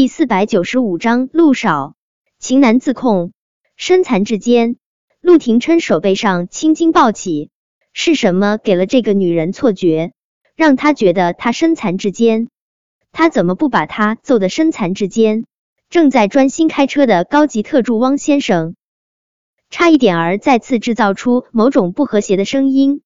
[0.00, 1.94] 第四百九十五章陆少
[2.38, 3.32] 情难自控，
[3.76, 4.76] 身残志坚。
[5.20, 7.50] 陆廷琛手背上青筋暴起，
[7.92, 10.12] 是什么给了这个女人错觉，
[10.56, 12.48] 让她觉得她身残志坚？
[13.12, 15.44] 他怎么不把她揍得身残志坚？
[15.90, 18.76] 正在专心开车的高级特助汪先生，
[19.68, 23.02] 差一点儿再次制造出某种不和谐的声音，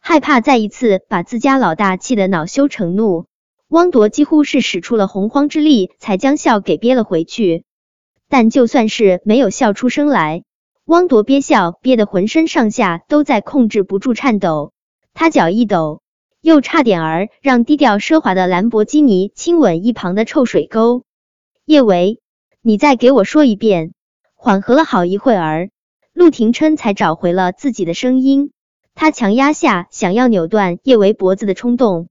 [0.00, 3.26] 害怕再一次把自家老大气得恼羞成怒。
[3.74, 7.64] 汪铎几乎是使出了洪荒之力，才将笑给憋了回去。
[8.28, 10.44] 但就算是没有笑出声来，
[10.84, 14.72] 汪铎憋笑憋得浑身上下都在控制不住颤抖。
[15.12, 16.02] 他脚一抖，
[16.40, 21.02] 又差点儿让低调奢华的兰博基尼亲吻一旁的臭水沟。
[21.64, 22.20] 叶维，
[22.62, 23.92] 你再给我说一遍。
[24.36, 25.70] 缓和了好一会儿，
[26.12, 28.52] 陆廷琛才找回了自己的声音。
[28.94, 32.06] 他强压下想要扭断叶维脖子的冲动。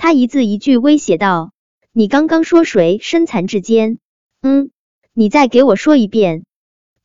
[0.00, 1.50] 他一字一句威胁道
[1.92, 3.98] ：“你刚刚说谁身残志坚？
[4.40, 4.70] 嗯，
[5.12, 6.44] 你再给我说一遍。”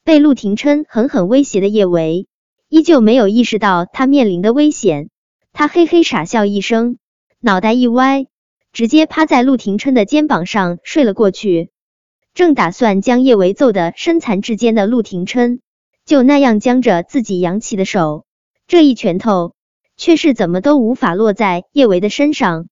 [0.05, 2.27] 被陆廷琛狠狠威胁的叶维
[2.69, 5.09] 依旧没有意识到他面临的危险，
[5.53, 6.99] 他嘿嘿傻笑一声，
[7.39, 8.27] 脑袋一歪，
[8.71, 11.71] 直接趴在陆廷琛的肩膀上睡了过去。
[12.35, 15.61] 正打算将叶维揍得身残志坚的陆廷琛，
[16.05, 18.25] 就那样僵着自己扬起的手，
[18.67, 19.55] 这一拳头
[19.97, 22.67] 却是怎么都无法落在叶维的身上。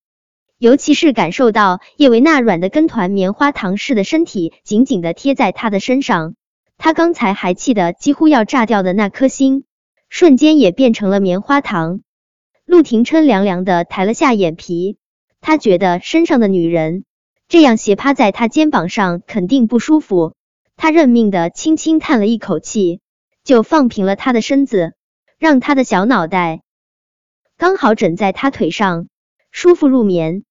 [0.62, 6.36] 尤其是感受到叶维娜软的跟团棉花糖似的身体紧紧的贴在他的身上，
[6.78, 9.64] 他刚才还气得几乎要炸掉的那颗心，
[10.08, 12.02] 瞬间也变成了棉花糖。
[12.64, 15.00] 陆廷琛凉凉的抬了下眼皮，
[15.40, 17.06] 他觉得身上的女人
[17.48, 20.36] 这样斜趴在他肩膀上肯定不舒服，
[20.78, 23.00] 他认命的轻轻叹了一口气，
[23.44, 24.94] 就放平了他的身子，
[25.40, 26.62] 让他的小脑袋
[27.58, 29.08] 刚好枕在他腿上，
[29.50, 30.44] 舒服入眠。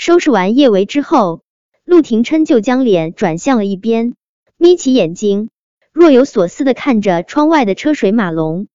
[0.00, 1.42] 收拾完叶维之后，
[1.84, 4.14] 陆廷琛就将脸转向了一边，
[4.56, 5.50] 眯起眼睛，
[5.92, 8.66] 若有所思的看着窗外的车水马龙。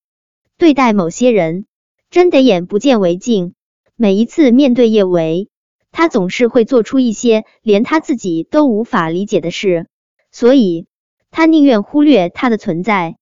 [0.59, 1.65] 对待某些人，
[2.11, 3.55] 真得眼不见为净。
[3.95, 5.49] 每一次面对叶维，
[5.91, 9.87] 他总是会做出一些连他自己都无法理解的事，
[10.31, 10.85] 所以
[11.31, 13.17] 他宁愿忽略他的存在。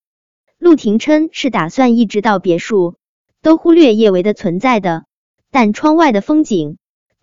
[0.58, 2.96] 陆廷琛是打算一直到别墅
[3.40, 5.06] 都忽略叶维的存在的，
[5.50, 6.76] 但窗外的风景。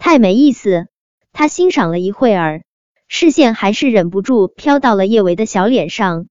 [0.04, 0.88] 太没意思，
[1.32, 2.64] 他欣赏了一会儿，
[3.08, 6.26] 视线还是忍不住飘到了叶维的小脸上。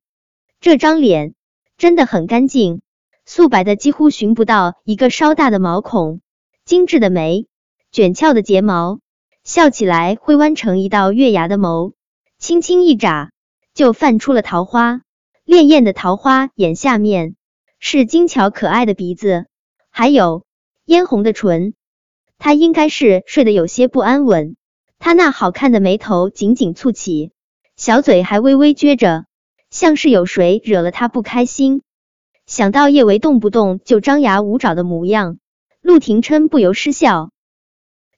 [0.61, 1.35] 这张脸
[1.79, 2.83] 真的很干净，
[3.25, 6.21] 素白的几乎寻不到一个稍大的毛孔，
[6.65, 7.47] 精致的眉，
[7.93, 8.99] 卷翘的睫毛，
[9.45, 11.93] 笑起来会弯成一道月牙的眸，
[12.39, 13.31] 轻轻一眨
[13.73, 15.03] 就泛出了桃花，
[15.47, 17.37] 潋滟的桃花眼下面
[17.79, 19.47] 是精巧可爱的鼻子，
[19.91, 20.45] 还有
[20.87, 21.75] 嫣红的唇。
[22.41, 24.57] 他应该是睡得有些不安稳，
[24.99, 27.33] 他那好看的眉头紧紧蹙起，
[27.77, 29.27] 小嘴还微微撅着，
[29.71, 31.83] 像是有谁惹了他不开心。
[32.47, 35.39] 想到叶维动不动就张牙舞爪的模样，
[35.83, 37.31] 陆廷琛不由失笑。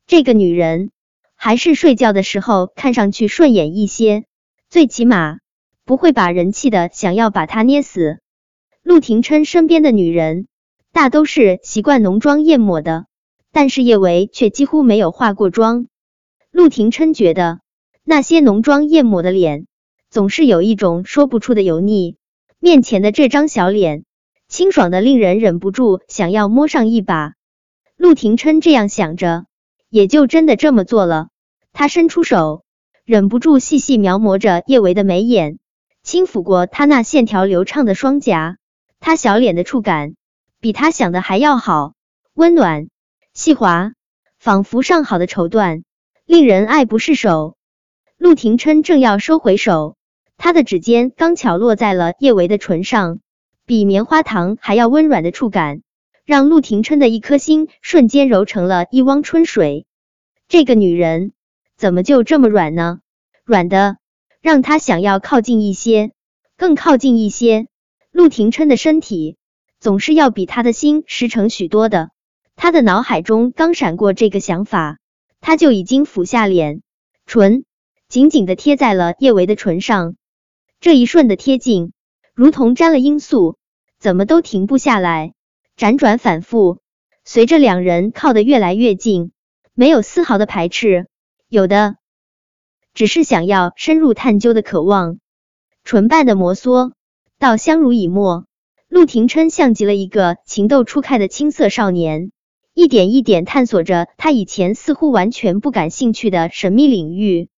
[0.07, 0.93] 这个女人
[1.35, 4.25] 还是睡觉的时候看上去顺眼一些，
[4.71, 5.39] 最起码
[5.85, 8.21] 不会把人气的想要把她捏死。
[8.85, 10.47] 陆廷琛身边的女人
[10.93, 13.07] 大都是习惯浓妆艳抹的。
[13.53, 15.87] 但是叶维却几乎没有化过妆。
[16.51, 17.61] 陆廷琛觉得
[18.03, 19.67] 那些浓妆艳抹的脸，
[20.11, 22.17] 总是有一种说不出的油腻。
[22.59, 24.05] 面前的这张小脸，
[24.49, 27.35] 清爽的令人忍不住想要摸上一把。
[27.97, 29.45] 陆廷琛这样想着，
[29.89, 31.29] 也就真的这么做了。
[31.73, 32.65] 他伸出手，
[33.05, 35.59] 忍不住细细描摹着叶维的眉眼，
[36.03, 38.57] 轻抚过他那线条流畅的双颊。
[39.01, 40.15] 他小脸的触感，
[40.61, 41.95] 比他想的还要好，
[42.35, 42.89] 温暖。
[43.35, 43.95] 细滑，
[44.39, 45.85] 仿佛上好的绸缎，
[46.27, 47.57] 令人爱不释手。
[48.19, 49.97] 陆廷琛正要收回手，
[50.37, 53.21] 他的指尖刚巧落在了叶维的唇上，
[53.65, 55.81] 比棉花糖还要温软的触感，
[56.27, 59.87] 让陆廷琛的一颗心瞬间揉成了一汪春水。
[60.47, 61.33] 这个女人
[61.79, 63.01] 怎么就这么软呢？
[63.45, 63.97] 软的
[64.43, 66.13] 让他想要靠近一些，
[66.59, 67.67] 更靠近一些。
[68.11, 69.39] 陆廷琛的身体
[69.81, 72.11] 总是要比他的心实诚许多的。
[72.57, 74.99] 他的脑海中刚闪过这个想法，
[75.41, 76.83] 他就已经俯下脸，
[77.27, 77.65] 唇
[78.09, 80.15] 紧紧的贴在了叶维的唇上。
[80.81, 81.93] 这一瞬的贴近，
[82.35, 83.57] 如同沾了罂粟，
[83.99, 85.35] 怎么都停不下来，
[85.77, 86.79] 辗转反复。
[87.25, 89.33] 随着两人靠得越来越近，
[89.75, 91.07] 没有丝毫的排斥，
[91.49, 91.97] 有的
[92.95, 95.19] 只是想要深入探究的渴望。
[95.85, 96.93] 唇瓣的摩挲，
[97.39, 98.47] 到相濡以沫。
[98.89, 102.31] 陆廷琛像极了一个情窦初开的青涩少年。
[102.75, 107.49] 一点一点探索着他以前似乎完全不感兴趣的神秘领域。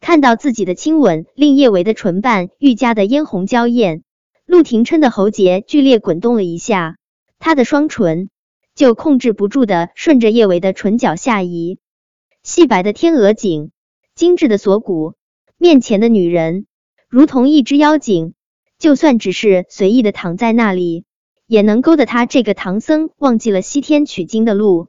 [0.00, 4.02] 看到自己的亲吻令叶维的唇瓣愈加的嫣红娇艳，
[4.46, 6.96] 陆廷琛的喉结剧烈滚动了一下，
[7.38, 8.28] 他的双唇
[8.74, 11.78] 就控制不住的顺着叶维的唇角下移。
[12.42, 13.70] 细白的天鹅颈，
[14.14, 15.14] 精致的锁骨，
[15.58, 16.66] 面前的女人
[17.08, 18.34] 如同一只妖精，
[18.78, 21.04] 就算只是随意的躺在那里，
[21.50, 24.86] 也能勾得他这个唐僧忘记了西天取经的路。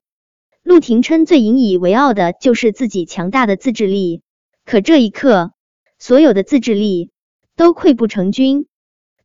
[0.62, 4.22] 陆廷琛最引以为傲的就是自己强大的自制力。
[4.64, 5.54] 可这一刻，
[5.98, 7.10] 所有的自制力
[7.56, 8.68] 都溃不成军。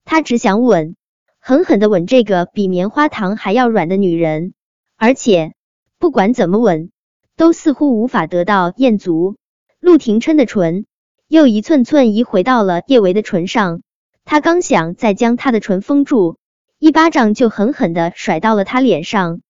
[0.06, 0.96] 他只想吻，
[1.38, 4.54] 狠狠的吻这个比棉花糖还要软的女人，
[4.96, 5.52] 而且
[5.98, 6.90] 不管怎么吻，
[7.36, 9.36] 都似乎无法得到艳足。
[9.78, 10.86] 陆廷琛的唇
[11.28, 13.82] 又一寸寸移回到了叶维的唇上，
[14.24, 16.38] 他刚想再将他的唇封住，
[16.78, 19.40] 一巴掌就狠狠的甩到了他脸上。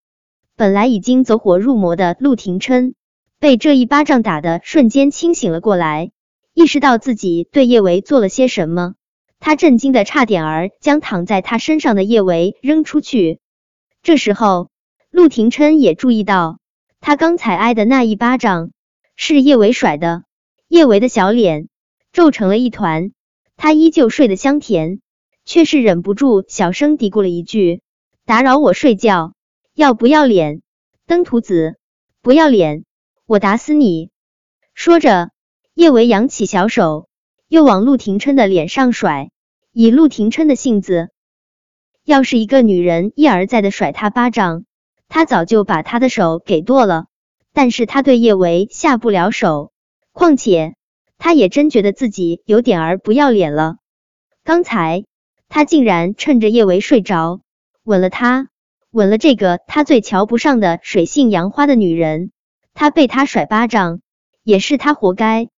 [0.56, 2.94] 本来已经走火入魔的陆廷琛。
[3.38, 6.10] 被这一巴掌打的瞬间清醒了过来，
[6.54, 8.94] 意识到自己对叶维做了些什么，
[9.38, 13.40] 他震惊的差点儿将躺在他身上的叶维扔出去。
[14.02, 14.70] 这时候，
[15.10, 16.60] 陆廷琛也注意到，
[17.02, 18.70] 他刚才挨的那一巴掌
[19.16, 20.24] 是叶维甩的，
[20.66, 21.68] 叶维的小脸
[22.12, 23.12] 皱成了一团，
[23.58, 25.02] 他依旧睡得香甜，
[25.46, 27.80] 却是忍不住小声嘀咕了一句
[28.26, 29.32] ：“打扰我睡觉，
[29.74, 30.60] 要不要脸？
[31.06, 31.78] 登徒子，
[32.20, 32.84] 不要脸！”
[33.26, 34.10] 我打死你！
[34.74, 35.30] 说着，
[35.72, 37.08] 叶维扬起小手，
[37.48, 39.30] 又往陆廷琛的脸上甩。
[39.72, 41.10] 以陆廷琛的性子，
[42.04, 44.64] 要是一个女人一而再的甩他巴掌，
[45.08, 47.06] 他早就把他的手给剁了。
[47.52, 49.72] 但是他对叶维下不了手，
[50.12, 50.74] 况且
[51.18, 53.76] 他也真觉得自己有点儿不要脸了。
[54.44, 55.04] 刚才
[55.48, 57.40] 他竟然趁着叶维睡着，
[57.84, 58.48] 吻了他，
[58.90, 62.30] 吻了这个他最瞧不上的水性杨花的女人。
[62.74, 64.00] 他被他甩巴掌，
[64.42, 65.48] 也是他活该。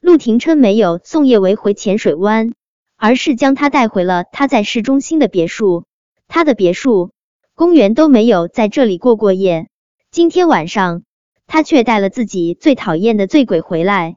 [0.00, 2.52] 陆廷琛没有送叶维回浅水湾，
[2.96, 5.84] 而是将他带回了他在市中心的别墅。
[6.26, 7.12] 他的别墅、
[7.54, 9.68] 公园都没有在这里过过夜。
[10.10, 11.02] 今天晚上，
[11.46, 14.16] 他却带了自己最讨厌的醉鬼回来。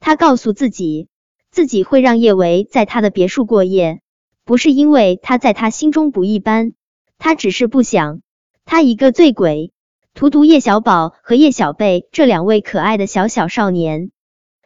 [0.00, 1.08] 他告诉自己，
[1.50, 4.00] 自己会让叶维在他的别墅过夜，
[4.44, 6.74] 不是因为他在他心中不一般，
[7.18, 8.20] 他只是不想
[8.64, 9.72] 他一个醉鬼。
[10.12, 14.12] 荼毒叶小宝和叶小贝这两位可爱的小小少年，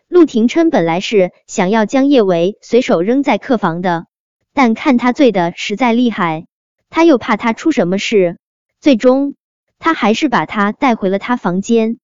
[0.06, 4.06] 陆廷琛本来是想要将叶维随手扔在客房的，
[4.52, 6.46] 但看他醉的实在厉害，
[6.90, 8.36] 他又怕他出什么事，
[8.78, 9.36] 最终
[9.78, 11.98] 他还是把他带回了他房间。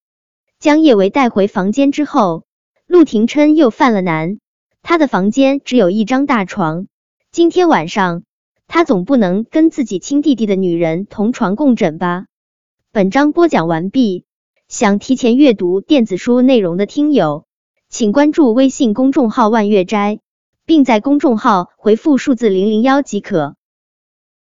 [0.57, 2.45] 将叶维带回房间之后，
[2.87, 4.39] 陆廷琛又犯了难，
[4.81, 6.87] 他的房间只有一张大床，
[7.35, 8.23] 今天晚上
[8.65, 12.27] 他总不能跟自己亲弟弟的女人同床共枕吧。
[12.93, 14.23] 本章播讲完毕，
[14.69, 17.45] 想提前阅读电子书内容的听友，
[17.89, 20.19] 请关注微信公众号万月斋，
[20.65, 23.57] 并在公众号回复数字零零幺即可。